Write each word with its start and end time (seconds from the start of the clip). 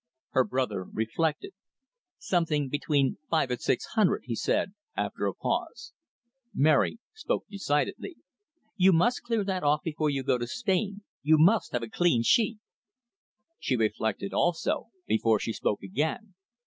Her 0.31 0.43
brother 0.43 0.83
reflected. 0.91 1.51
"Something 2.17 2.69
between 2.69 3.19
five 3.29 3.51
and 3.51 3.61
six 3.61 3.85
hundred," 3.93 4.23
he 4.25 4.33
said, 4.35 4.73
after 4.97 5.27
a 5.27 5.35
pause. 5.35 5.93
Mary 6.55 6.97
spoke 7.13 7.45
decidedly. 7.51 8.15
"You 8.75 8.93
must 8.93 9.21
clear 9.21 9.43
that 9.43 9.61
off 9.61 9.83
before 9.83 10.09
you 10.09 10.23
go 10.23 10.39
to 10.39 10.47
Spain 10.47 11.03
you 11.21 11.37
must 11.37 11.71
have 11.73 11.83
a 11.83 11.87
clean 11.87 12.23
sheet." 12.23 12.57
She 13.59 13.75
reflected 13.75 14.33
also, 14.33 14.87
before 15.05 15.37
she 15.39 15.53
spoke 15.53 15.83
again. 15.83 16.33